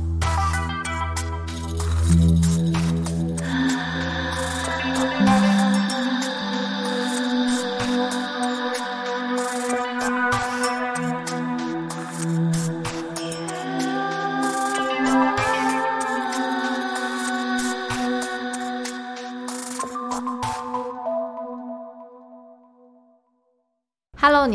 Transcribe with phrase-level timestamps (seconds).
[0.00, 0.49] Bye.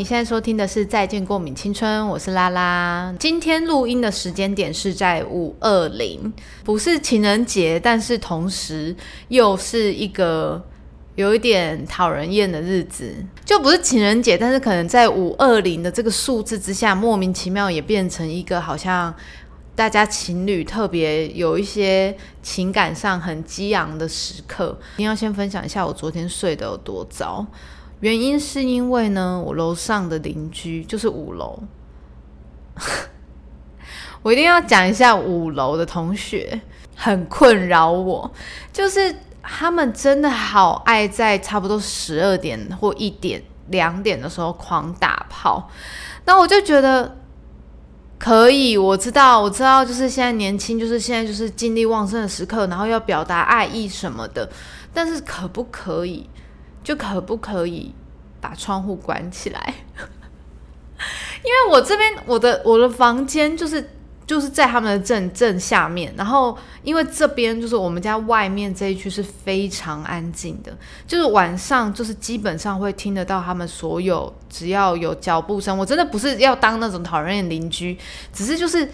[0.05, 3.11] 现在收听的是《再见过敏青春》，我是拉拉。
[3.17, 6.31] 今天录音的时间点是在五二零，
[6.63, 8.95] 不是情人节，但是同时
[9.29, 10.63] 又是一个
[11.15, 13.15] 有一点讨人厌的日子。
[13.43, 19.11] 就不是情人节，但是可能在五二零的这个数字之下，莫名其妙也变成一个好像
[19.75, 24.77] 大家情侣特别有一些情感上很激昂的时刻。
[24.93, 27.43] 一定要先分享一下我昨天睡得有多糟。
[28.05, 31.57] 原因是因为呢，我楼上的邻居就是五楼，
[34.21, 36.61] 我一定要讲一下五楼的同学
[36.95, 38.31] 很困扰我，
[38.71, 45.67] 就是他们真的好爱在差不多十二点或一点、两点的时候狂打炮，
[46.25, 47.17] 那我就觉得
[48.19, 54.47] 可以，我知道，我知道，就是现在年轻，就是现在就是精力旺盛的时刻，然后要表达爱意什么的，
[54.93, 56.29] 但是可不可以？
[56.83, 57.91] 就可不可以
[58.45, 59.73] 把窗户关起来？
[61.43, 63.91] 因为我这边我的我的房间就是
[64.27, 70.71] 就是在他们的正正下面，然后因为这边就是我们家外面这一区是非常安静的，
[71.07, 77.97] 就是晚上就是基本上会听得到他们所有只要有脚步声，我真的不是要当那种讨人厌邻居，
[78.31, 78.87] 只是就是。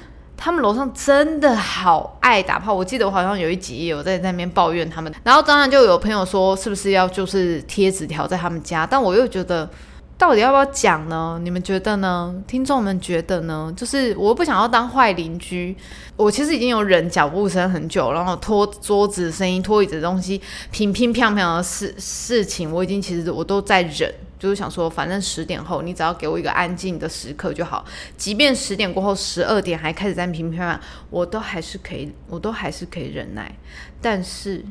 [0.43, 9.69] 他们楼上真的好爱打炮，我记得我好像有一集有在那边抱怨他们，然后当然就有朋友说是不是要就是贴纸条在他们家，但我又觉得
[10.17, 11.39] 到底要不要讲呢？
[11.43, 12.33] 你们觉得呢？
[12.47, 13.71] 听众们觉得呢？
[13.77, 15.77] 就是我不想要当坏邻居，
[16.15, 20.41] 我其实已经有忍脚步声很久，然后拖桌子声音、拖椅子的东西、
[20.71, 24.11] 乒乒乓乓的事事情，我已经其实我都在忍。
[24.41, 27.85] 就是想说，反正十点后你只要给我一个安静的时刻就好。
[28.17, 30.79] 即便十点过后十二点还开始在频频乓
[31.11, 33.55] 我都还是可以，我都还是可以忍耐。
[34.01, 34.65] 但是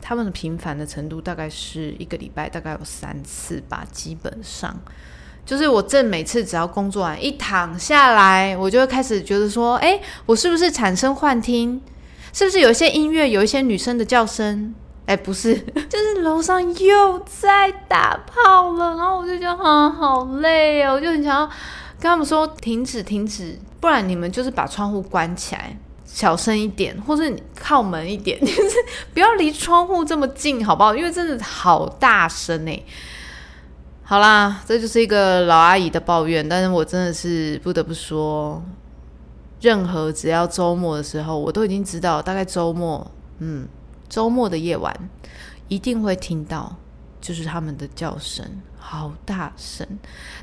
[0.00, 3.84] 他们的频繁的程度大概是一个礼拜大概有三次吧。
[3.90, 4.80] 基本上
[5.44, 11.82] 就是我正每次只要工作完一躺下来，我就会开始觉得说，哎，我是不是产生幻听？
[12.32, 14.72] 是不是有一些音乐，有一些女生的叫声？
[15.04, 15.54] 哎，不是，
[15.90, 21.46] 就是楼上又在打炮了，然后我就觉得啊，好累哦，我就很想要
[21.98, 25.76] 跟他们说停止，停止，不然你们就是把窗户关起来，
[26.06, 28.76] 小声一点，或者你靠门一点， 就是
[29.12, 30.94] 不要离窗户这么近，好不好？
[30.94, 32.80] 因为真的好大声哎。
[34.04, 38.62] 好啦，这就是一个老阿姨的抱怨，但是我真的是不得不说，
[39.60, 43.66] 任何只要周末的时候，我都已经知道，大概周末，嗯。
[44.12, 44.94] 周末的夜晚，
[45.68, 46.76] 一定会听到，
[47.18, 48.44] 就是他们的叫声，
[48.78, 49.86] 好大声，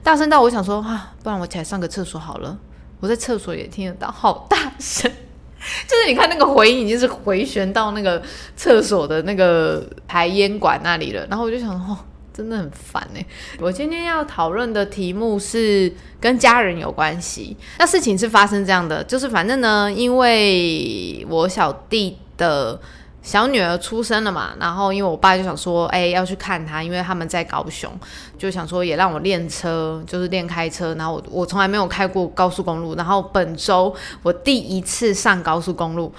[0.01, 2.57] 大声到我想说啊，不然我起来上个厕所好了。
[2.99, 5.09] 我在厕所也听得到，好大声，
[5.87, 8.19] 就是你看那个回音已经是回旋到那个
[8.55, 11.23] 厕所的那个排烟管那里了。
[11.27, 11.95] 然后我就想，哦，
[12.33, 13.23] 真的很烦哎。
[13.59, 17.55] 我今天要讨论的题目是跟家人有关系。
[17.77, 22.81] 那事情是发生这样的，就是反正呢，因为我小弟的。
[23.21, 27.91] 小女儿出生了嘛，然后因为我爸就想说，哎，要去看她，因为他们在高雄，
[28.37, 30.95] 就想说也让我练车，就是练开车。
[30.95, 33.93] 然后我我从来没有开过高速公路，然后本周
[34.23, 36.11] 我第一次上高速公路，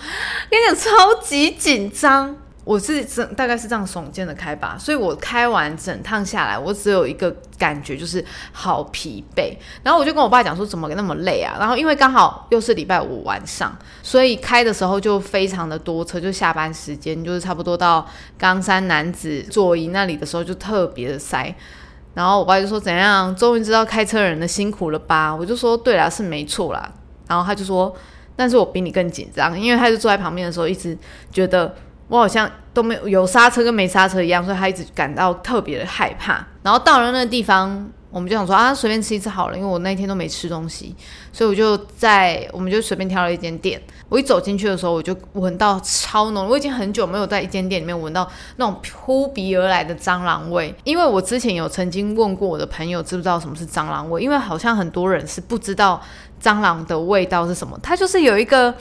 [0.51, 2.37] 跟你讲超级紧张。
[2.71, 9.53] 我是整大概是这样耸肩的开吧，所以我开完整趟下来，我只有一个感觉就是好疲惫。
[9.83, 11.57] 然后我就跟我爸讲说，怎么那么累啊？
[11.59, 18.07] 然后因为刚好又是礼拜五晚上，所以开的时候就非常的多车，就下班时间就是差不多到
[18.39, 21.53] 冈山男子座椅那里的时候就特别的塞。
[22.15, 25.35] 然后我爸就说怎样，终于知道开车人的辛苦了吧？
[25.35, 26.89] 我就说对啦，是没错啦。
[27.27, 27.93] 然后他就说，
[28.37, 30.97] 但是我比你更紧张，因为他就坐在旁边的时候一直
[31.33, 31.75] 觉得。
[32.11, 36.45] 我好像都没有有刹车跟没刹车一样，所以他一直感到特别的害怕。
[36.63, 40.95] 然后到了那个地方，我们就想说啊，随便吃一次好了，因为我那天都没吃东西，
[41.33, 43.81] 所以我就在我们就随便挑了一间店。
[44.09, 50.75] 我一走进去的时候，我就闻到超浓，我已经很久没有在一间店里面闻到那种扑鼻而来的蟑螂味。
[50.83, 54.21] 因为我之前有曾经问过我的朋友，知不知道什么是蟑螂味？
[54.21, 56.03] 因为好像很多人是不知道
[56.43, 58.75] 蟑螂的味道是什么，它就是有一个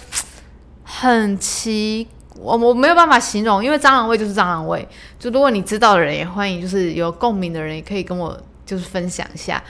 [0.84, 2.08] 很奇。
[2.42, 4.88] 我我没有办法形容，因为蟑螂味就是蟑螂味。
[5.20, 9.62] 就如果你知道的人，也欢迎，就是有共鸣的人，也可以跟我就是分享一下。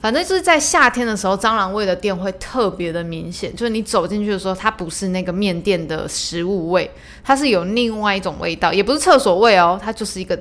[0.00, 3.50] 反正就是在夏天的时候，蟑螂味的店会特别的明显。
[3.56, 6.90] 就是你走进去的时候，它不是那个面店的食物味，
[7.22, 10.38] 它是有另外一种味道，也不是厕所味哦，它就是一个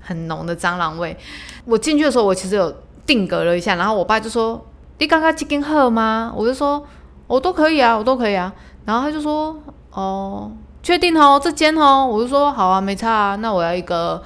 [0.00, 1.16] 很浓的蟑螂味。
[1.64, 2.72] 我进去的时候，我其实有
[3.04, 4.64] 定格了一下，然后我爸就说
[4.98, 6.86] ：“你刚刚去跟喝吗？”我就说
[7.26, 8.52] ：“我都可以啊，我都可以啊。”
[8.86, 9.60] 然后他就说
[9.90, 10.52] ：“哦，
[10.90, 14.20] 确定哦，这间哦。”我就说：“好啊，没差啊，那我要一个。”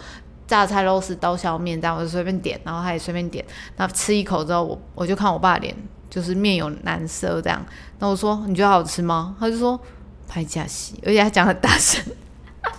[0.47, 3.43] 榨菜肉丝刀削面，这样我就随便点，然后他也随便点。
[3.79, 5.75] 然后吃一口之后，我我就看我爸脸，
[6.11, 7.65] 就是面有难色这样。
[7.99, 9.35] 那我说你觉得好吃吗？
[9.41, 9.81] 他就说
[10.29, 12.05] 拍假戏，而且他讲很大声。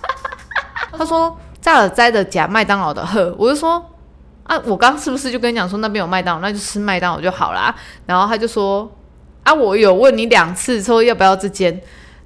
[0.96, 3.84] 他说炸了摘的假麦当劳的喝，我就说
[4.44, 7.76] 啊，我刚是不是就跟你讲说那边有麦当劳，那就吃麦当劳就好啦。
[8.06, 8.90] 然后他就说
[9.42, 11.82] 啊，我有问你两次说要不要这间。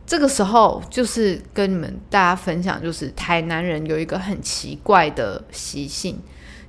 [0.10, 6.20] 这个时候就是跟你们大家分享，就是台南人有一个很奇怪的习性，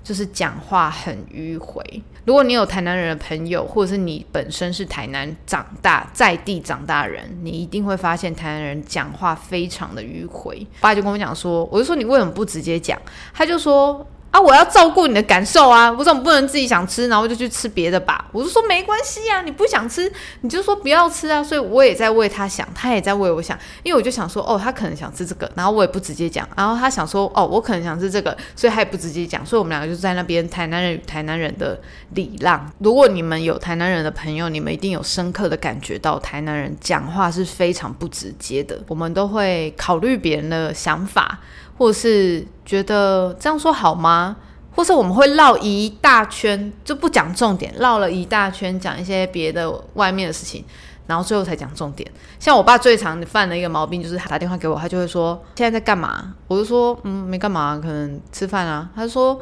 [0.05, 1.83] 就是讲话很迂回。
[2.27, 10.67] 如果你有台南人的朋友，或者是你本身是台南长大在地长大人，你一定会发现台南人讲话非常的迂回。
[10.83, 13.01] 爸就跟我讲说，我就说你为什么不直接讲？
[13.33, 14.07] 他就说。
[14.31, 14.41] 啊！
[14.41, 15.91] 我要照顾你的感受啊！
[15.91, 18.25] 我总不能自己想吃，然后就去吃别的吧？
[18.31, 20.11] 我就说没关系啊，你不想吃，
[20.43, 21.43] 你就说不要吃啊。
[21.43, 26.49] 所以我也在为他想，他也在为我想，因为我就想说，哦，他可能想吃这个，然后我也不直接讲。
[26.57, 29.45] 然后他想说，哦，我可能想吃这个，所以他也不直接讲。
[29.45, 31.81] 所以我们两个就在那边台南人与台南人的
[32.15, 32.71] 礼让。
[32.79, 38.79] 如果你们有台南人的朋友，你们一定有深刻的感觉到台南人讲话是非常不直接的。
[38.87, 41.41] 我们都会考虑别人的想法。
[41.81, 44.37] 或是觉得这样说好吗？
[44.77, 50.63] 或是我们会绕一大圈，就不讲重点，绕了一大圈讲一些别的外面的事情，
[51.07, 52.07] 然后最后才讲重点。
[52.39, 56.35] 像我爸最常犯的一个毛病，就是他打电话给我，他就会说现在在干嘛？
[56.49, 58.91] 我就说嗯，没干嘛，可能吃饭啊。
[58.95, 59.41] 他说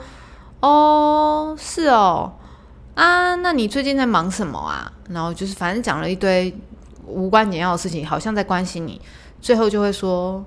[0.61, 2.33] 哦，是哦，
[2.95, 4.93] 啊，那你最近在忙什么啊？
[5.11, 6.57] 然后就是反正讲了一堆
[7.05, 9.01] 无关紧要的事情，好像在关心你，
[9.41, 10.45] 最后就会说。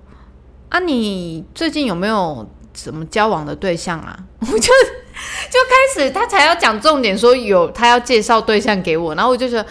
[0.71, 4.17] 啊，你最近有没有什么交往的对象啊？
[4.39, 9.65] 我就就开始他才要讲重点，说有他要介绍对象给我，然后我就觉得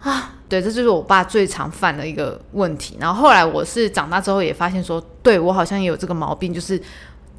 [0.00, 2.96] 啊，对，这就是我爸最常犯的一个问题。
[2.98, 6.82] 然后后来我是长大之后也发现说，对我好像也有这个毛病，就是。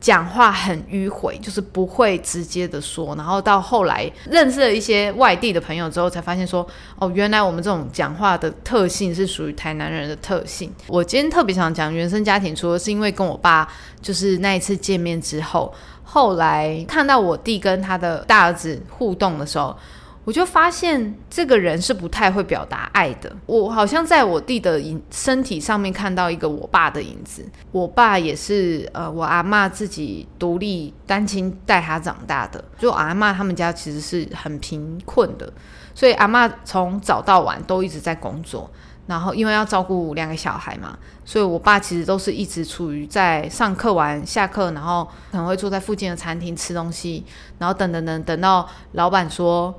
[0.01, 3.15] 讲话很迂回，就是不会直接的说。
[3.15, 6.67] 然后到后来认识了一些外地的朋友之后，才发现说，
[6.97, 10.73] 哦，原来我们这种讲话的特性是属于台南人的特性。
[10.87, 13.71] 我今天特别想讲原生家庭，除了是因为跟我爸
[14.01, 15.71] 就是那一次见面之后，
[16.03, 19.77] 后来看到我弟跟他的大儿子互动的时候。
[20.23, 23.35] 我就发现这个人是不太会表达爱的。
[23.47, 27.43] 我好像在我弟的影身体上面看到一个我爸的影子。
[27.71, 32.63] 我爸也是呃，我阿妈自己独立单亲带他长大的。
[32.77, 35.51] 就阿妈他们家其实是很贫困的，
[35.95, 38.69] 所以阿妈从早到晚都一直在工作。
[39.07, 40.95] 然后因为要照顾两个小孩嘛，
[41.25, 47.25] 所以我爸其实都是一直处于在上课完下课，然后可能会坐在附近的餐厅吃东西，
[47.57, 49.75] 然后等等等等到老板说。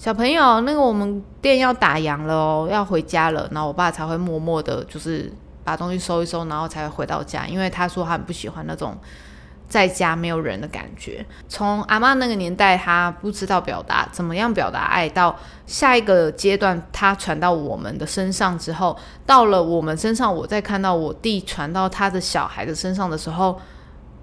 [0.00, 3.46] 小朋友，那个我们店要打烊了哦，要回家了。
[3.52, 5.30] 然后我爸才会默默的，就是
[5.62, 7.46] 把东西收一收，然后才会回到家。
[7.46, 8.96] 因为他说他很不喜欢那种
[9.68, 11.22] 在家没有人的感觉。
[11.50, 23.60] 从阿妈那个年代，他不知道表达怎么样表达爱，到下一个阶段，他传到我们的身上之后，到了我们身上，我再看到我弟传到他的小孩的身上的时候，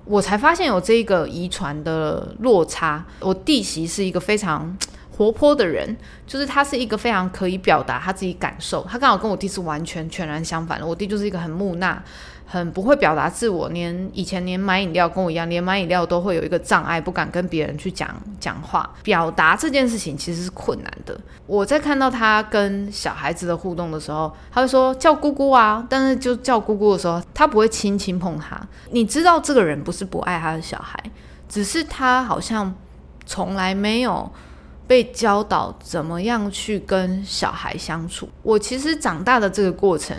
[0.06, 3.06] 我才发现有这个遗传的落差。
[3.20, 4.76] 我弟媳是一个非常。
[5.18, 5.98] 活泼的人，
[6.28, 8.86] 就是他是一个非常可以表达他自己感受。
[8.88, 10.86] 他刚好跟我弟是完全全然相反的。
[10.86, 12.00] 我弟就是一个很木讷、
[12.46, 18.88] 很不会表达自我，连以前连买饮料跟我一样，连买饮料都会有一个障碍，不敢跟别人去讲讲话。
[19.02, 21.20] 表达这件事情其实是困难的。
[21.48, 28.56] 我在看到他跟小孩子的互动的时候，他会说叫姑姑啊，但是就叫姑姑的时候，他不会轻轻碰他。
[28.92, 31.02] 你知道这个人不是不爱他的小孩，
[31.50, 32.72] 只是他好像
[33.26, 34.32] 从来没有。
[34.88, 38.30] 被教导怎么样去跟小孩相处。
[38.42, 40.16] 我其实长大的这个过程，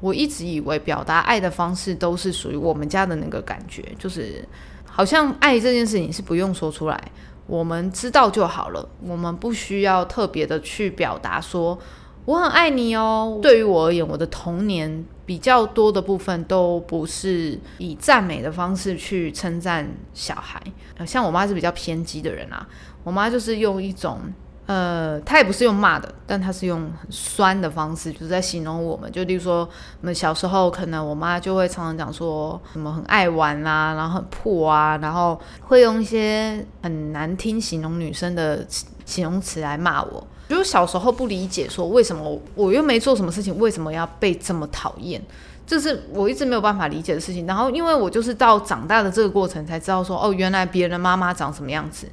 [0.00, 4.46] 我一直以为表达爱的方式都是属于我们家的那个感觉，就是
[4.84, 7.12] 好像爱这件事情是不用说出来，
[7.46, 11.78] 我们知道就好了，我们不需要特别的去表达说
[12.26, 13.38] 我很爱你哦。
[13.42, 20.60] 对于我而言，我的童年比较多的部分都不是以赞美的方式去称赞小孩，
[21.06, 22.66] 像我妈是比较偏激的人啊。
[23.04, 24.18] 我妈就是用一种，
[24.66, 29.08] 呃，她也不是用骂的，但她是用很酸的方式，就是在形容我们。
[29.12, 29.58] 就例如说，
[30.00, 38.66] 我们小时候可能我妈就会常常讲说什么很爱玩啊，然后很破啊，然后会用一些很难听形容女生的
[39.04, 40.26] 形容词来骂我。
[40.50, 45.22] 就是小时候不理解，说为什么我又没做什么事情，为什么要被这么讨厌？
[45.64, 47.46] 这是我一直没有办法理解的事情。
[47.46, 52.08] 然后，因为我就是到长大的这个过程才知道，说哦，原来别人的妈妈长什么样子，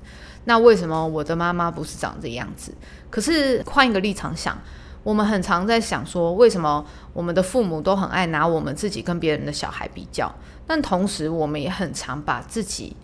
[0.46, 2.72] 那为什么我的妈妈不是长这样子？
[3.10, 4.56] 可是换一个立场想，
[5.02, 10.32] 我们很常在想说，为什么我们的父母都很爱拿我们自己跟别人的小孩比较？
[10.68, 12.96] 但同时，我们也很常把自己。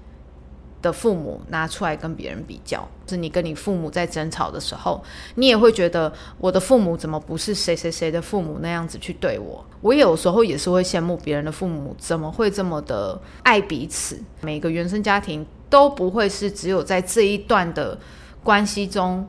[0.83, 5.01] 的父母拿出来跟别人比较，是你跟你父母在争吵的时候，
[5.35, 9.65] 你也会觉得我的父母怎么不是谁谁谁的父母那样子去对我？
[9.81, 14.21] 我有时候也是会羡慕别人的父母怎么会这么的爱彼此。
[14.41, 17.97] 每个原生家庭都不会是只有在这一段的
[18.43, 19.27] 关系中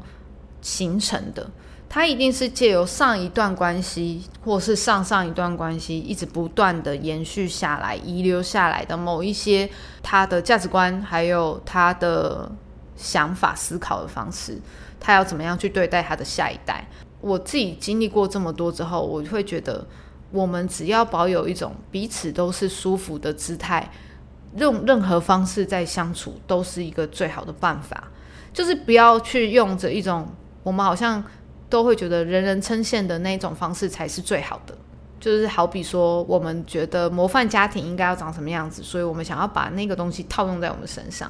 [0.60, 1.48] 形成的。
[1.88, 9.70] 他一定是借由上一段关系，或是上上一段关系，一直不断的延续下来、遗留下来的某一些
[10.02, 12.50] 他的价值观，还有他的
[12.96, 14.60] 想法、思考的方式，
[14.98, 16.84] 他要怎么样去对待他的下一代。
[17.20, 19.86] 我自己经历过这么多之后，我会觉得，
[20.32, 23.88] 我们只要保有一种彼此都是舒服的姿态，
[24.56, 28.08] 用任何方式在相处，都是一个最好的办法。
[28.52, 30.26] 就是不要去用着一种
[30.64, 31.22] 我们好像。
[31.74, 34.72] 都会觉得人人称羡的那种方式才是最好的，
[35.18, 41.28] 就是好比说，我们觉得模范家庭应该要长什么样子，所以我们想要把那个东西套用在我们身上。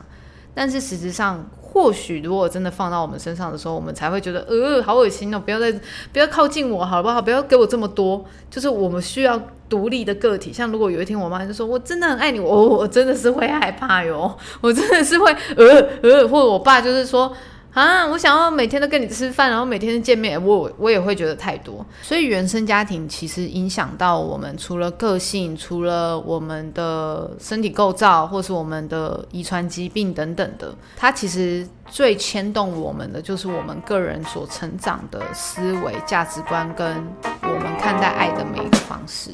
[0.53, 5.41] 但是实质上，或许如果真的放到我们身上的时候，我们才会觉得，呃，好恶心哦！
[5.43, 5.73] 不要再
[6.13, 7.23] 不要靠近我，好不好？
[7.23, 8.23] 不要给我这么多。
[8.51, 10.53] 就是我们需要独立的个体。
[10.53, 17.35] 像如果有一天我妈就说我真的很爱你，我我真的是会害怕哟，我真的是会呃呃，或者我爸就是说。
[17.75, 21.85] 啊，我想要每天都跟你吃饭，然后每天都见面，我我也会觉得太多。
[22.02, 37.04] 所以原生家庭其实影响到我们，除了个性，除了我们的身体构造，或是我们的遗传疾病等等的，它其实最牵动我们的，就是我们个人所成长的思维、价值观，跟
[37.43, 39.33] 我们看待爱的每一个方式。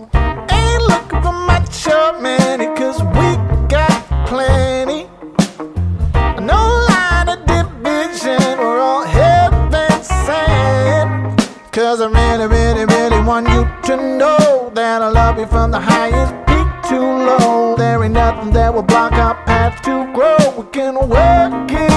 [11.90, 15.80] Cause I really, really, really want you to know that I love you from the
[15.80, 17.74] highest peak to low.
[17.76, 20.38] There ain't nothing that will block our path to grow.
[20.56, 21.89] We can work it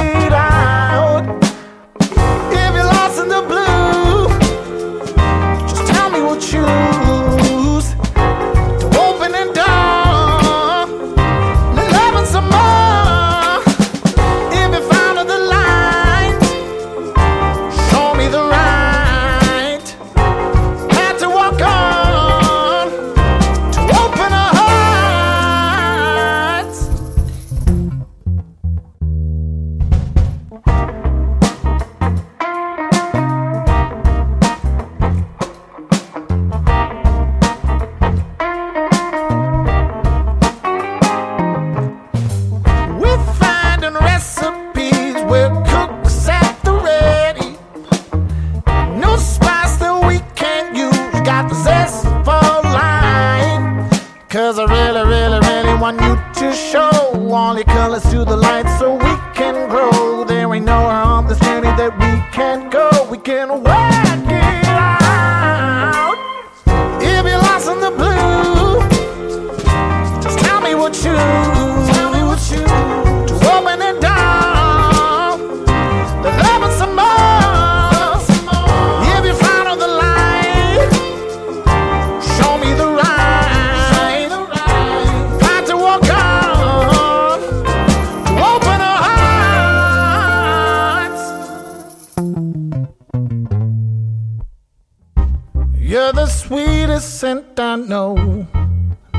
[96.93, 98.47] innocent, I know.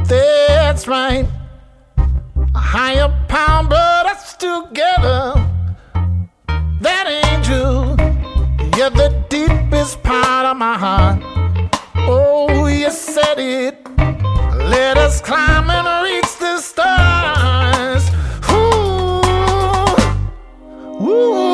[0.07, 1.27] That's right.
[1.99, 5.35] A higher power but us together.
[6.81, 7.97] That angel,
[8.77, 11.19] you're the deepest part of my heart.
[11.97, 13.77] Oh, you said it.
[14.71, 18.05] Let us climb and reach the stars.
[18.53, 19.21] Ooh,
[21.03, 21.54] ooh.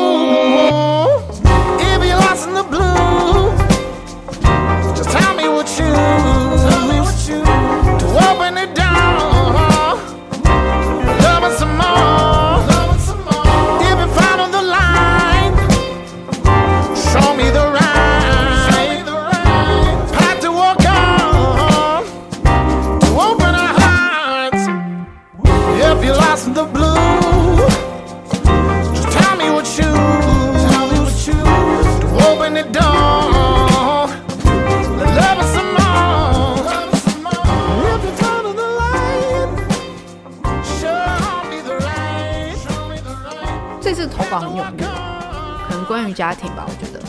[46.21, 47.01] 家庭吧，我觉得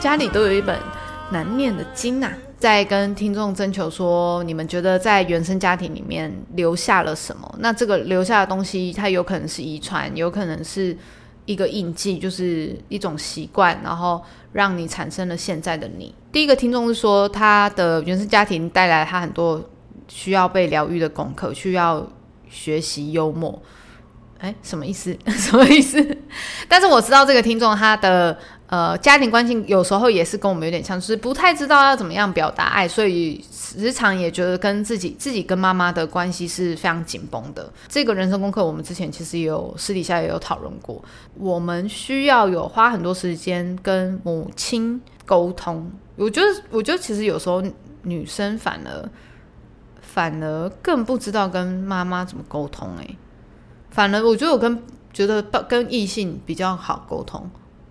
[0.00, 0.76] 家里都有一本
[1.30, 2.32] 难念的经呐。
[2.58, 7.54] 在跟听众征求说，你们觉得在原生家庭里面留下了什么？
[7.60, 10.96] 那这个留下的东西，它有可能是遗传，有可能是
[11.46, 16.12] 一个印记，就是一种习惯，然后让你产生了现在的你。
[16.32, 19.62] 第一个听众是说，他的原生家庭带来他很多
[20.08, 22.04] 需要被疗愈的功课，需要
[22.50, 23.62] 学习幽默。
[24.38, 25.16] 哎，什么意思？
[25.36, 26.16] 什么意思？
[26.68, 28.38] 但是我知道这个听众他的。
[28.68, 37.72] 呃，家庭关系有时候也是跟我们有点像，就是不太知道要怎么样表达爱，所以时常也觉得跟自己自己跟妈妈的关系是非常紧绷的。
[37.88, 41.02] 这个人生功课，我们之前其实也有私底下也有讨论过。
[41.38, 45.90] 我们需要有花很多时间跟母亲沟通。
[46.16, 47.62] 我觉得，我觉得其实有时候
[48.02, 49.08] 女生反而
[50.02, 52.90] 反而更不知道跟妈妈怎么沟通。
[53.00, 53.16] 哎，
[53.90, 57.48] 反而我觉得我跟觉得跟异性比较好沟通。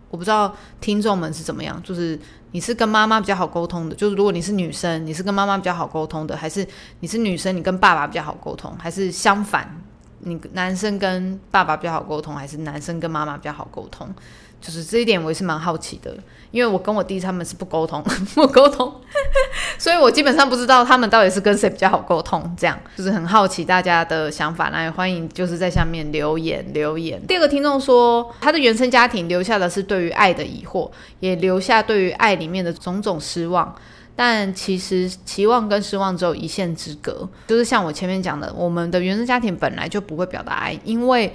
[0.09, 2.17] 我不知道听众们是怎么样，就是
[2.51, 6.65] 你是跟妈妈比较好沟通的，就是如果你是女生，你是跟妈妈比较好沟通的，还是
[7.01, 9.81] 你是女生，你跟爸爸比较好沟通，还是相反，
[10.19, 14.07] 你男生跟爸爸比较好沟通，还是男生跟妈妈比较好沟通？
[14.59, 16.15] 就是这一点，我也是蛮好奇的，
[16.51, 18.93] 因为我跟我弟他们是不沟通， 不沟通，
[19.77, 22.55] 所以我基本上不知道他们到底是跟谁比较好沟通。
[22.57, 27.21] 这样就是很好奇大家的想法，来欢迎就是在下面留言留言。
[27.27, 33.73] 第二个听众说，他的原生家庭留下的是对于爱的疑惑，也留下对于爱里面的种种失望，
[34.15, 37.29] 但其实期望跟失望只有一线之隔。
[37.47, 41.33] 就是像我前面讲的，我们的原生家庭本来就不会表达爱，因为。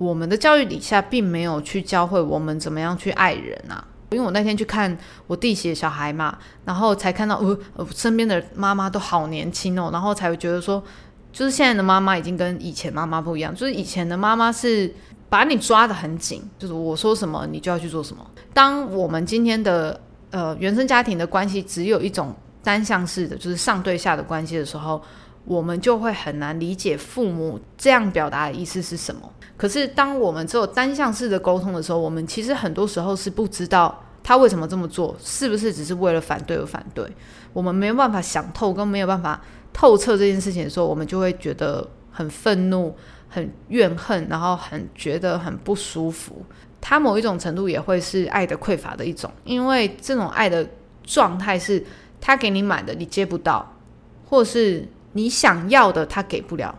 [0.00, 7.36] 我们的教育底下并没有去教会我们怎么样去爱人啊，因为我那天去看我弟媳小孩嘛，然后才看到
[7.74, 10.82] 呃，身边的妈妈都好年轻哦，然后才会觉得说，
[11.30, 14.90] 就是现在的妈妈已经跟以前妈妈不一样，就是以前的妈妈是
[15.28, 18.26] 把你抓得很紧，就是我说什么你就要去做什么。
[18.54, 22.34] 当我们今天的呃原生家庭的关系只有一种
[22.64, 25.02] 单向式的，就是上对下的关系的时候，
[25.44, 29.32] 我们就会很难理解父母这样表达的意思是什么。
[29.56, 37.06] 可是，当我们只有单向式的沟通的时候，我们其实很多时候是不知道他为什么这么做，是不是只是为了反对而反对。
[37.52, 39.40] 我们没有办法想透，跟没有办法
[39.72, 42.96] 透彻这件事情的时候，我们就会觉得很愤怒、
[43.28, 46.42] 很怨恨，然后很觉得很不舒服。
[46.80, 50.66] 他某一种程度也会是爱的匮乏的一种，因为这种爱的
[51.04, 51.84] 状态是
[52.18, 53.76] 他给你满的，你接不到，
[54.24, 56.78] 或是你想要的他给不了。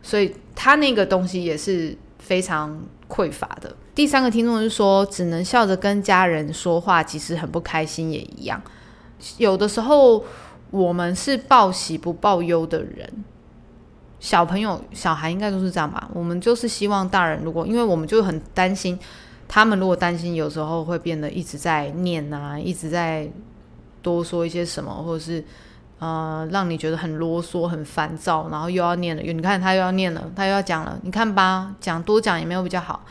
[0.00, 3.76] 所以他那个东西也是非常匮乏的。
[3.94, 8.62] 第三个听众是说，只能笑着跟家人说话，即使很不开心也一样。
[9.38, 10.24] 有的时候
[10.70, 13.24] 我们是报喜不报忧的人，
[14.20, 16.08] 小朋友、小孩应该都是这样吧？
[16.14, 18.98] 我们就是希望大人，如果因为我们就很担心，
[19.48, 23.28] 他们如果担心，有时候会变得一直在念啊，一直在
[24.00, 25.44] 多说一些什么，或者是。
[25.98, 33.04] 呃，让你觉得很啰嗦、很烦躁，然后又要念了，你看他又要念了，他又要讲了，你看吧，讲多讲也没有比较好，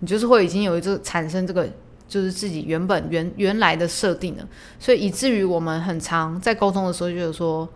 [0.00, 1.68] 你就是会已经有一个产生这个，
[2.08, 4.48] 就是自己原本原原来的设定了，
[4.80, 7.68] 所以以至于我们很常在沟通的时候，就是说，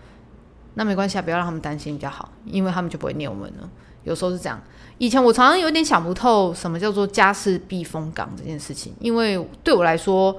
[0.75, 3.71] 那没关系啊，不要让他们担心比较好，因为他们就不会念我们了。
[4.03, 4.61] 有时候是这样，
[4.99, 10.37] 以前我常常有点想不透什么叫做家是避风港这件事情，因为对我来说，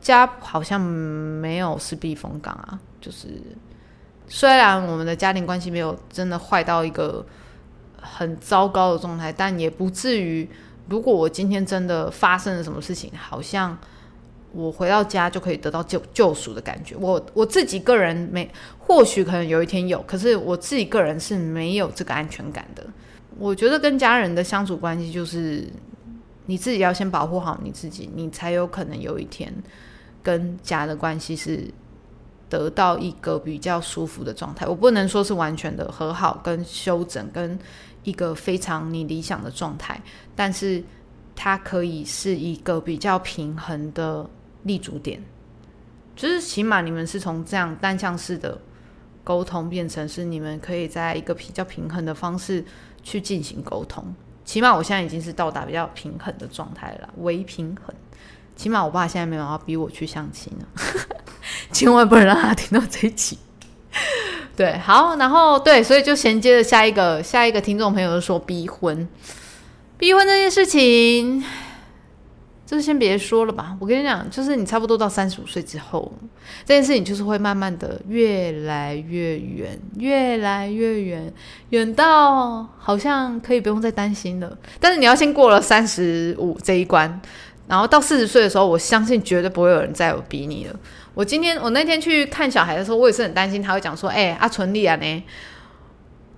[0.00, 2.78] 家好像没有是避风港啊。
[3.00, 3.28] 就是
[4.28, 7.24] 虽然我们的家庭关系没有真的坏到一个
[7.96, 10.48] 很糟糕的状态，但也不至于。
[10.88, 13.78] 如果我今天真的发生了什么事情，好像
[14.50, 16.96] 我回到家就可以得到救救赎的感觉。
[16.96, 22.84] 我我自己个人没，或许可能有一天有，可是我自己个人是没有这个安全感的。
[23.38, 25.64] 我觉得跟家人的相处关系，就是
[26.46, 29.54] 你自己要先保护好你自己，你才有可能有一天
[30.24, 31.72] 跟家的关系是。
[32.50, 37.56] 得到一个比较舒服的状态，我不能说是完全的和好跟修整，跟
[38.02, 39.98] 一个非常你理想的状态，
[40.34, 40.82] 但是
[41.36, 44.28] 它可以是一个比较平衡的
[44.64, 45.22] 立足点，
[46.16, 48.60] 就是起码你们是从这样单向式的
[49.22, 52.64] 沟通变成是你们可以在一个比较平衡的方式
[53.02, 54.04] 去进行沟通，
[54.44, 57.94] 起码我现在已经是到达比较平衡的状态了，微平衡。
[58.60, 60.66] 起码我爸现在没有要逼我去相亲了，
[61.72, 63.38] 千万不能让他听到这一集。
[64.54, 69.08] 对，好，然后对，所以就衔接着下一个下一个听众朋友就说逼婚，
[69.96, 71.42] 逼婚这件事情，
[72.66, 73.74] 就是先别说了吧。
[73.80, 76.12] 我跟你讲，就是你差不多到三十五岁之后，
[76.66, 81.32] 这件事情就是会慢慢的越来越远，越来越远，
[81.70, 84.58] 远到好像可以不用再担心了。
[84.78, 87.20] 但是你要先过了三十五这一关，
[87.70, 90.74] 然后到四十岁的时候，我相信绝对不会有人再有逼你了。
[91.14, 95.24] 我今天我那天去看小孩的时候，我也是很担心他会讲说：“哎，阿纯利啊呢？”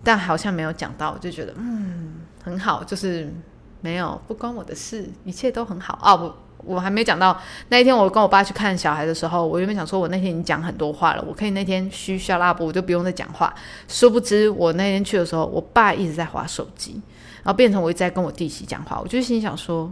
[0.05, 3.33] 但好像没有讲到，我就觉得嗯很好，就是
[3.81, 6.15] 没有不关我的事，一切都很好啊。
[6.15, 7.41] 我我还没讲到
[7.71, 13.55] 那一天，我跟我爸去看小孩的时候，我原本想说我那天已经讲很多话了，我可以那天嘘笑拉布，我就不用再讲话。
[13.89, 17.01] 殊不知我那天去的时候，我爸一直在划手机，
[17.43, 19.91] 然后变成我一直在跟我弟媳讲话，我就心想说。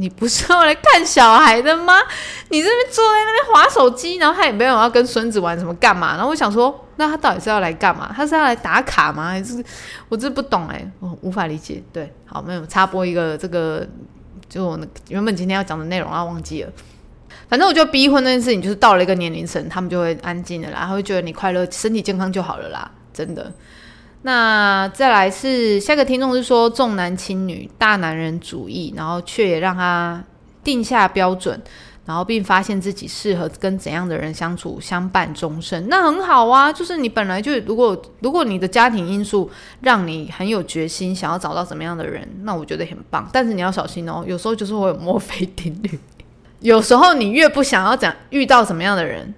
[0.00, 1.94] 你不是要来看小孩的吗？
[2.48, 6.16] 你这边坐在那边划手机，然后他也没有要跟孙子玩什么干嘛？
[6.16, 8.10] 然后我想说，那他到底是要来干嘛？
[8.16, 9.28] 他是要来打卡吗？
[9.28, 9.62] 还是
[10.08, 11.82] 我这不懂哎，我无法理解。
[11.92, 13.86] 对，好，没有插播一个这个，
[14.48, 16.72] 就我原本今天要讲的内容啊，忘记了。
[17.48, 23.52] 反正我觉得逼婚那件事情，就是到了一个年龄层，他们就会安静的啦，他会觉得你快乐、身体健康就好了啦，真的。
[24.22, 30.22] 那再来是下个听众是说重男轻女、大男人主义，然后却也让他
[30.62, 31.58] 定下标准，
[32.04, 36.70] 然后并发现自己适合跟怎样的人相处，相伴终生，那很好啊。
[36.70, 43.26] 就是你本来就如果如果你的家庭因素让你很有决心，想要找到怎么样的人，那我觉得很棒。
[43.32, 45.98] 但是你要小心哦，有时候就是会有墨菲定律，
[46.60, 49.34] 有时候你越不想要讲遇到什么样的人。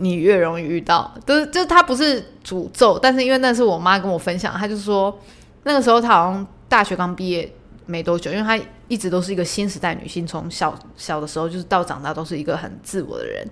[0.00, 5.18] 你越容易遇到，就是就是他不是诅咒，但是因为那是我妈跟我分享，她就说
[5.64, 7.50] 那个时候她好像大学刚毕业
[7.86, 13.46] 没多久，因为她一直都是一个新时代女性，从小小的时候就是到长大都是一个很自我的人。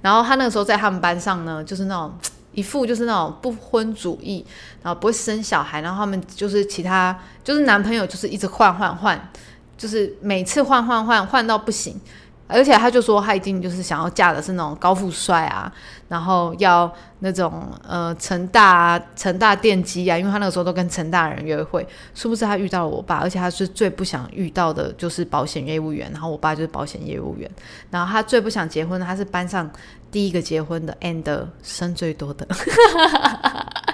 [0.00, 2.12] 然后她那个时候在他们班上呢，就是那种
[2.52, 4.44] 一副就是那种不婚主义，
[4.82, 9.30] 然后不会生小孩，然后他们就是其他就是男朋友就是一直换换换，
[9.78, 12.00] 就是每次换换换换到不行。
[12.46, 15.72] 而且他就说，他一定就是想要嫁的是那种高富帅啊，
[16.08, 21.86] 然后要那种呃成大成大电机啊，因为他那个时候都跟成大人约会。
[22.14, 27.50] 殊不知他遇到了我爸，而且他是最不想遇到的就是保险业务员，然后我爸就是保险业务员。
[27.90, 29.70] 然后他最不想结婚的，他是班上
[30.10, 32.46] 第一个结婚的，and 生最多的。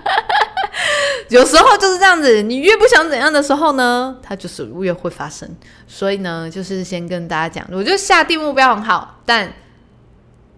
[1.28, 5.48] 有时候就是这样子，你越不想怎样的时候呢，它就是越会发生。
[5.86, 9.52] 所以呢，就是先跟大家讲，我觉得下定目标很好，但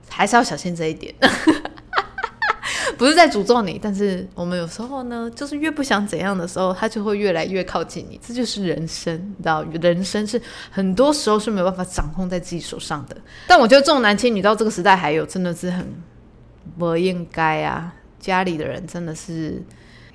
[0.08, 1.14] 还是要小心这一点。
[2.96, 8.20] 不是在诅咒你，但是我们有时候呢，就是越不想怎样的时候，它就会越来越靠近你。
[8.22, 13.16] 这就是人生，你知道，人生是很多时候是没有办法掌控在自己手上的。
[13.46, 15.86] 但我觉得重男轻女到这个时代还有，真的是很
[16.78, 17.92] 不应该啊！
[18.20, 19.62] 家里的人真的是。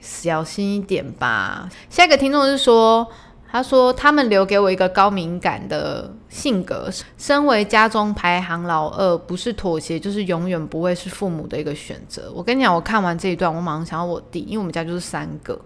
[0.05, 1.67] 小心一点吧。
[1.89, 3.07] 下一个听众是说，
[3.51, 6.87] 他说他们留给我一个高敏感的性格，
[7.17, 12.31] 身为家中排行老二，不是妥协，就是永远不会是父母的一个选择。
[12.35, 15.59] 我跟你讲，我看完这一段，我马上想到我弟，因为我们家就是三个，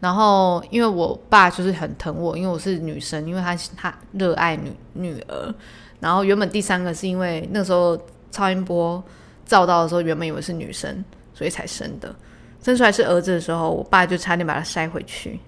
[0.00, 5.54] 然后因为我爸就是很疼我，因为我是女生，因为他他热爱女女儿，
[6.00, 7.98] 然后原本第三个是因为那时候
[8.30, 9.02] 超音波
[9.46, 12.14] 照到的时候，原本以为是女生，所以才生的。
[12.62, 15.38] 生出来是儿子的时候，我爸就差点把他塞回去，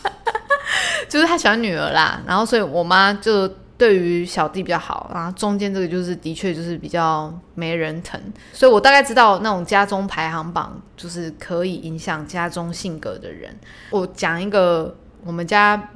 [1.08, 2.22] 就是他喜欢女儿啦。
[2.26, 8.20] 然后，所以我妈就对于小弟比较好，然后中间这个就是的确就是比较没人疼。
[8.52, 13.52] 所以我大概知道那种家中排行榜就是可以影响家中性格的人。
[13.90, 14.94] 我讲一个
[15.24, 15.90] 我们家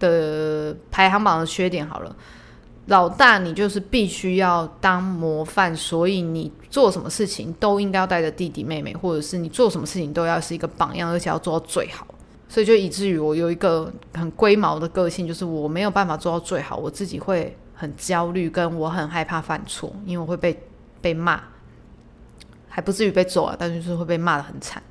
[0.00, 2.16] 的排行榜的缺点好了。
[2.88, 12.06] 老大，你就是必须要当模范，所以你做什么事情都应该要带着弟弟妹妹，或者是你做什么事情都要是一个榜样，而且要做到最好。
[12.48, 20.58] 所以就以至于我有一个很龟毛的个性，就是我没有办法做到最好，我自己会很焦虑，跟我很害怕犯错，因为我会被
[21.02, 21.38] 被骂，
[22.68, 24.82] 还不至于被揍啊，但就是会被骂的很惨。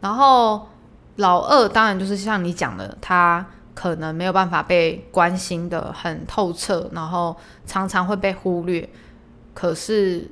[0.00, 0.68] 然后
[1.14, 3.46] 老二当然就是像你讲的，他。
[3.74, 8.88] 可能没有办法被关心的很透彻，然后常常会被忽略。
[9.54, 10.28] 可是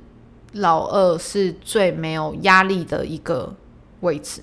[0.53, 3.53] 老二是最没有压力的一个
[4.01, 4.41] 位置，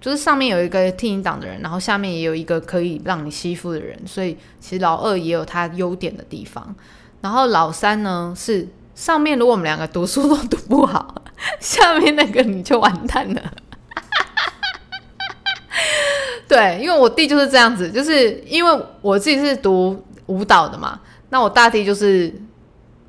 [0.00, 6.74] 就是上面有一个听你党的人，然后下面也有一个可以让你欺负的人，所以其实老二也有他优点的地方。
[7.20, 11.22] 然后老三呢，是上面如果我们两个读书都读不好，
[11.58, 13.52] 下面那个你就完蛋了。
[16.52, 22.30] 对，因为我弟就是这样子，就是因为我自己是读舞蹈的嘛，那我大弟就是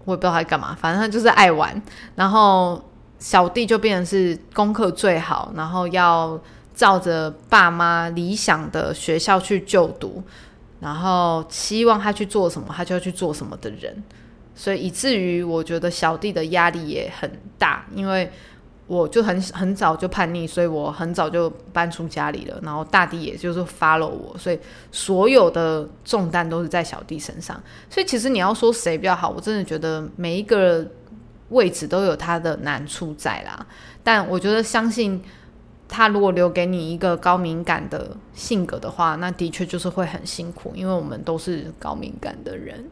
[0.06, 1.82] 我也不知道他干嘛，反正他就是爱玩，
[2.16, 2.82] 然后
[3.20, 6.40] 小弟就变成是功课最好，然后要
[6.74, 10.24] 照着爸妈理想的学校去就读，
[10.80, 14.04] 然后期望他去做什么，他就要去做什么的人，
[14.56, 18.32] 所以以至于我觉得小弟的压力也很大，因为
[18.88, 22.60] 我就很很早就叛逆，所以我很早就搬出家里了。
[22.62, 24.60] 然后大弟也就是 follow 我，所以
[24.92, 27.62] 所有的重担都是在小弟身上。
[27.90, 30.86] 所以其实你要说谁比较好，我真的觉得每一个
[31.50, 33.66] 位置都有他的难处在啦。
[34.04, 35.22] 但我觉得相信。
[35.86, 42.90] 他如果留给你一个高敏感的性格的话，那的确就是会很辛苦，因为我们都是高敏感的人，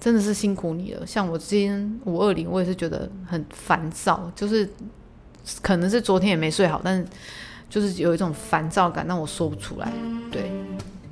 [0.00, 1.06] 真的是辛苦你了。
[1.06, 4.68] 像我今天五二零，我也是觉得很烦躁，就是
[5.60, 7.06] 可能是昨天也没睡好，但是
[7.68, 9.92] 就是有一种烦躁感，但我说不出来。
[10.30, 10.50] 对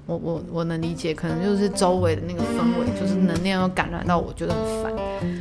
[0.06, 4.92] 我，我我能理解，可能就是周围的那个氛围，就是能量要感染到我，觉得很烦。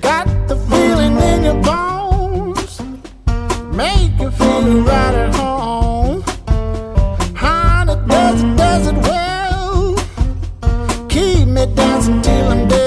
[0.02, 2.80] Got the feeling in your bones,
[3.72, 6.24] make you feel right at home.
[7.36, 9.96] Honey does it, does it well.
[11.08, 12.85] Keep me dancing till I'm dead.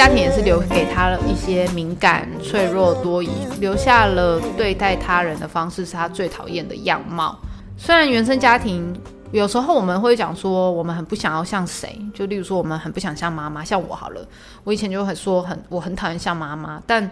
[0.00, 3.28] 家庭也是留给他了一些敏感、脆弱、多疑，
[3.60, 7.38] 留下了对待他人的方式是他最讨厌的样貌。
[7.76, 8.98] 虽然原生家庭
[9.30, 14.26] 有时候我们会讲说，我们很不想要像谁，就例如说我们很不想像妈妈，像我好了，
[14.64, 17.10] 我以前就很说很我很讨厌像妈妈，但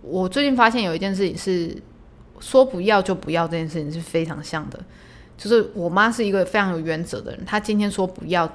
[0.00, 1.76] 我最近发现有一件事情是
[2.38, 4.78] 说不要就不要这件事情是非常像的，
[5.36, 8.48] 就是我妈是一个非常有原则的人，她今天说不要。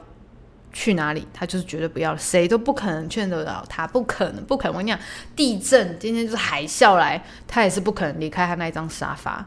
[0.73, 4.73] 去哪里，他就是绝对不要，谁都不可能劝得了他，不可能，不可能。
[4.73, 4.99] 我跟你讲，
[5.35, 9.45] 地震今天就是海啸来，他也是不可能离开他那一张沙发。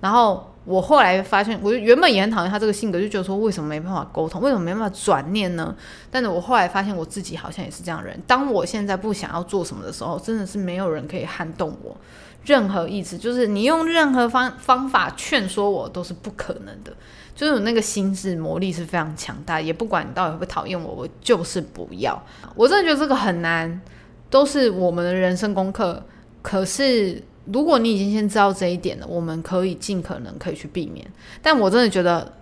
[0.00, 5.74] 然后我后来发现，我就原本也很讨厌他这个性格，就觉得说为什么没办法沟通，为什么没办法转念呢？
[6.10, 8.20] 但是我后来发现我自己好像也是这样的人。
[8.26, 11.96] 当我现在不想要做什么的时候，真的是没有人可以撼动我
[12.44, 16.92] 任何意志，就是你用任何方方法劝说我都是不可能的。
[17.32, 22.22] 就是我那个心智魔力是非常强大，也不管你到底会不会讨厌我，我就是不要。
[22.54, 23.80] 我真的觉得这个很难，
[24.28, 26.02] 都是我们的人生功课。
[26.42, 31.06] 可是如果你已经先知道这一点了，我们可以尽可能可以去避免。
[31.42, 32.32] 但我真的觉得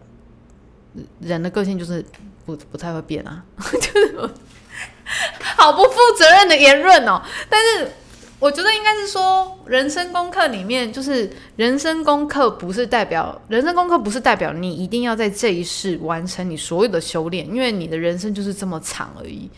[1.20, 2.04] 人的个性就是
[2.44, 4.30] 不不太会变啊， 就是
[5.56, 7.22] 好不负责任的言论哦。
[7.48, 7.90] 但是。
[8.40, 19.50] 我觉得应该是说，人生功课里面，就是人生功课不是代表人生功课不是代表你一定要在这一世完成你所有的修炼，因为你的人生就是这么长而已。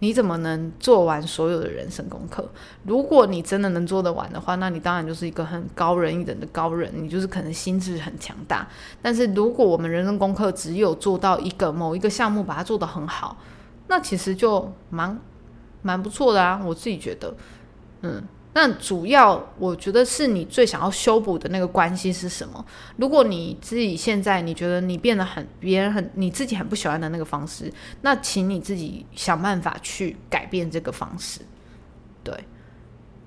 [0.00, 2.46] 你怎么能做完所有的人生功课？
[2.84, 8.66] 如果你真的能做得完的话，那你当然就是一个很高人一等的高人，你就是可能心智很强大。
[9.00, 13.36] 但是如果我们人生功课只有做到一个某一个项目，把它做得很好，
[13.88, 15.18] 那其实就蛮
[15.82, 17.34] 蛮不错的啊，我自己觉得，
[18.02, 18.22] 嗯。
[18.52, 22.64] 那主要我觉得是你最想要修补的那个关系是什么？
[22.96, 31.40] 如果你自己现在你觉得你变得很别人很你自己很不喜欢的那个方式，那请你自己想办法去改变这个方式。
[32.24, 32.34] 对，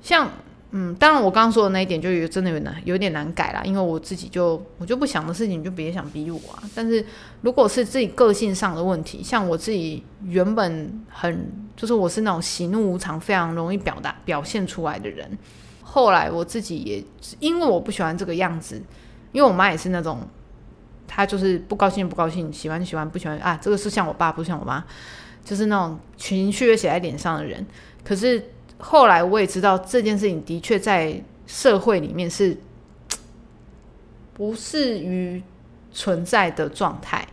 [0.02, 0.30] 像。
[0.76, 3.62] 嗯，当然，我刚刚说的那一点就有真的有难，有点难改啦。
[3.64, 6.64] 因为我自己就我就不想的事情，就别想逼我啊。
[6.74, 7.06] 但是
[7.42, 15.38] 如果是自己个性上的问题，像我自己原本很就是我是那种喜怒无常、非常容易表达表现出来的人，
[15.84, 17.04] 后来我自己也
[17.40, 18.82] 因为我不喜欢这个样子，
[19.32, 20.28] 因为我妈也是那种，
[21.08, 24.84] 她就是不高兴不高兴，喜欢喜欢不喜欢啊，这个是像我爸，不像我妈，
[25.46, 27.64] 就是那种情绪写在脸上的人，
[28.04, 28.44] 可是。
[28.84, 32.58] 后来我也知道这件事情的确在社会里面是
[34.36, 35.42] 不适于
[35.92, 37.26] 存在的状态，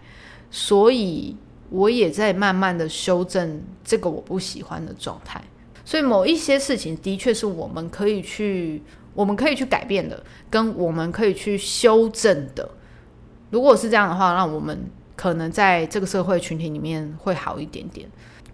[0.51, 1.37] 所以
[1.71, 5.43] 我也在慢慢的修正这个我不喜欢的状态。
[5.85, 8.81] 所以某一些事情的确是我们可以去，
[9.13, 12.71] 我们可以去改变的，跟我们可以去修正的。
[13.51, 18.09] 如果是这样的话，那我们可能在这个社会群体里面会好一点点。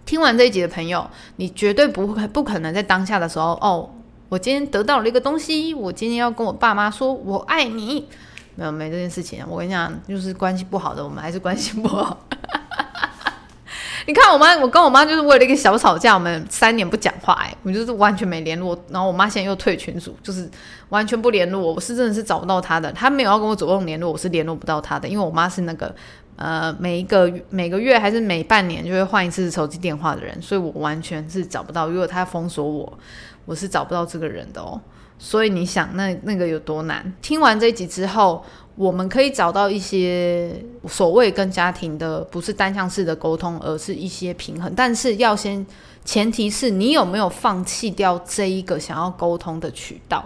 [0.07, 3.87] 听完这一集的朋友，你绝对不会不可能在当下的时候哦，
[4.29, 8.07] 我今天得到了一个东西，我今天要跟我爸妈说我爱你，
[8.55, 9.43] 没有没这件事情。
[9.45, 12.17] 我跟你讲，就是关系不好的，我们还是关系不好。
[14.07, 18.79] 你看我妈，我跟我妈就是为了一个小吵架，我们三年不讲话，哎，我就是完全没联络。
[18.87, 20.49] 然后我妈现在又退群组，就是
[20.87, 21.73] 完全不联络。
[21.73, 25.93] 我是真的是找不到她的，她没有要跟我主动联络，我是联络不到她的，因为我妈是那个。
[26.37, 31.89] 呃，每一个每个月还是每半年就会换一次手机电话的人，所以我完全是找不到。
[31.89, 32.97] 如果他封锁我，
[33.45, 34.79] 我是找不到这个人的哦。
[35.17, 37.11] 所以你想，那那个有多难？
[37.23, 38.45] 听完这一集之后，
[38.75, 44.71] 我们可以找到一些所谓跟家庭的不是单向式的沟通，而是一些平衡。
[44.75, 45.65] 但是要先
[46.05, 50.23] 前提是你有没有放弃掉这一个想要沟通的渠道。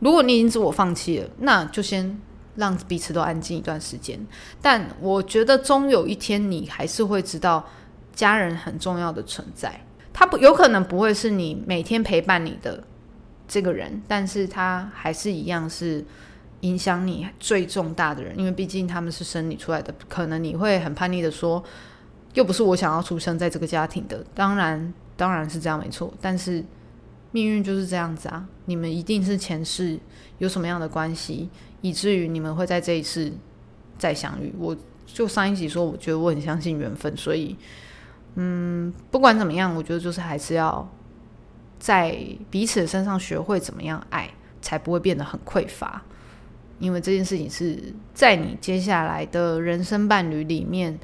[0.00, 2.20] 如果你已经自我放弃了，那就先。
[2.56, 4.18] 让彼此都安静一段时间，
[4.60, 7.64] 但我觉得终有一天你还是会知道
[8.14, 9.80] 家人很重要的存在。
[10.12, 12.82] 他不有可能不会是你每天陪伴你的
[13.46, 16.02] 这个人，但是他还是一样是
[16.60, 19.94] 影响你最重大的人，因为毕竟他们是生你出来的。
[20.08, 21.62] 可能你会很叛逆的说，
[22.32, 24.24] 又不是我想要出生在这个家庭的。
[24.34, 26.64] 当然，当然是这样没错，但是
[27.36, 28.48] 命运就是这样子啊！
[28.64, 30.00] 你们一定是前世
[30.38, 31.50] 有什么样的关系？
[31.82, 33.30] 以至于你们会在这一次
[33.98, 34.50] 再相遇。
[34.58, 37.54] 我就上一集说，我觉得我很相信缘分，所以，
[38.36, 40.90] 嗯，不管怎么样，我觉得就是还是要
[41.78, 42.18] 在
[42.48, 44.30] 彼此身上学会怎么样爱，
[44.62, 46.02] 才不会变得很匮乏。
[46.78, 50.98] 因为这件事情是在你接下来的人生伴侣里面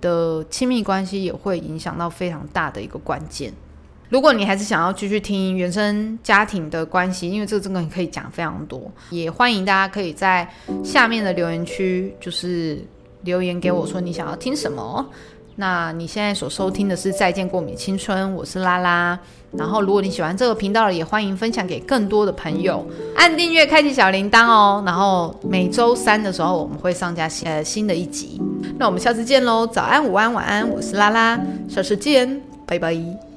[0.00, 3.52] 的亲密关系，也会影响到非常大的一个关键。
[4.08, 10.48] 如果你还是想要继续听原生家庭的关系，因为这个真的可以讲非常多，也欢迎大家可以在
[10.82, 12.82] 下面的留言区就是
[13.22, 15.06] 留言给我说你想要听什么。
[15.60, 19.18] 那你现在所收听的是《再见过敏青春》，我是拉拉。
[19.50, 24.82] 然后如果你喜欢这个频道，也欢迎分享给更多的朋友，按订阅，开启小铃铛哦。
[24.86, 28.40] 然后每周三的时候我们会上架新呃新的一集。
[28.78, 31.36] 那我们下次见喽，早安、午安、晚安，我是拉拉，
[31.68, 33.27] 下次见，拜拜。